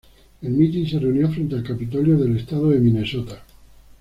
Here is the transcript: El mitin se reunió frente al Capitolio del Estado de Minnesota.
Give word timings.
El 0.41 0.53
mitin 0.53 0.89
se 0.89 0.97
reunió 0.97 1.29
frente 1.29 1.53
al 1.53 1.61
Capitolio 1.63 2.17
del 2.17 2.35
Estado 2.35 2.69
de 2.71 2.79
Minnesota. 2.79 3.43